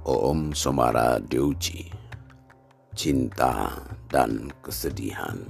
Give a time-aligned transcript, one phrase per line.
[0.00, 1.84] Om Somara Deuci
[2.96, 3.68] Cinta
[4.08, 5.44] dan Kesedihan.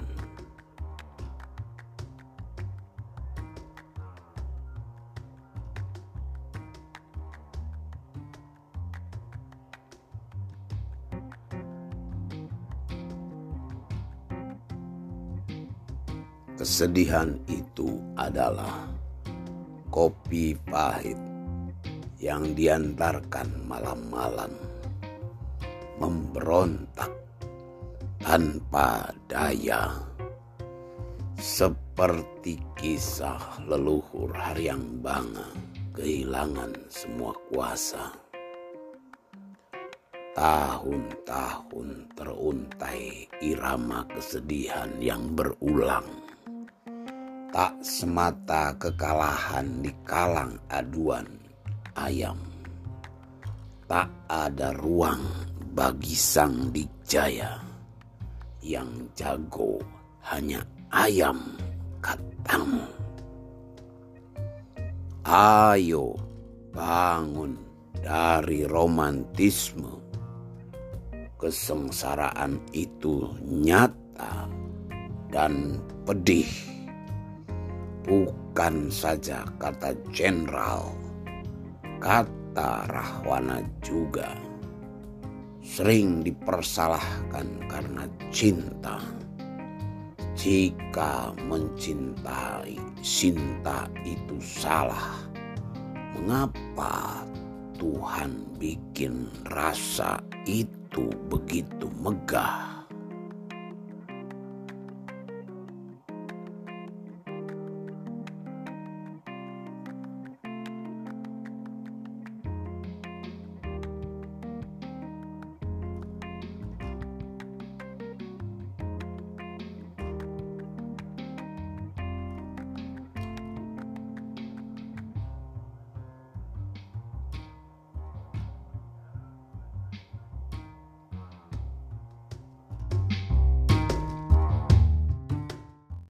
[16.59, 18.91] Kesedihan itu adalah
[19.89, 21.30] kopi pahit
[22.21, 24.53] yang diantarkan malam-malam
[25.97, 27.09] memberontak
[28.21, 29.89] tanpa daya.
[31.41, 35.49] Seperti kisah leluhur Haryang Banga
[35.97, 38.13] kehilangan semua kuasa.
[40.37, 46.05] Tahun-tahun teruntai irama kesedihan yang berulang.
[47.51, 51.50] Tak semata kekalahan di kalang aduan
[52.01, 52.39] ayam.
[53.91, 55.21] Tak ada ruang
[55.75, 57.59] bagi sang dijaya
[58.63, 59.83] yang jago
[60.31, 60.63] hanya
[60.95, 61.59] ayam
[61.99, 62.87] katamu.
[65.27, 66.15] Ayo
[66.71, 67.59] bangun
[67.99, 69.99] dari romantisme.
[71.41, 74.45] Kesengsaraan itu nyata
[75.33, 76.49] dan pedih
[78.05, 80.93] bukan saja kata jenderal,
[82.01, 84.33] kata Rahwana juga
[85.61, 88.99] sering dipersalahkan karena cinta.
[90.33, 95.21] Jika mencintai cinta itu salah,
[96.17, 97.29] mengapa
[97.77, 100.17] Tuhan bikin rasa
[100.49, 102.80] itu begitu megah?